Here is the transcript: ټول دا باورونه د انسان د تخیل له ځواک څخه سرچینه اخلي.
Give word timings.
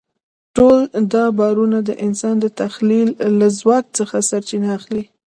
ټول 0.55 0.79
دا 1.13 1.25
باورونه 1.37 1.79
د 1.83 1.91
انسان 2.05 2.35
د 2.39 2.45
تخیل 2.59 3.09
له 3.39 3.47
ځواک 3.59 3.85
څخه 3.97 4.15
سرچینه 4.29 4.69
اخلي. 4.77 5.03